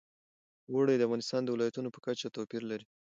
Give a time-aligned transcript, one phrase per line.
[0.71, 2.85] اوړي د افغانستان د ولایاتو په کچه توپیر لري.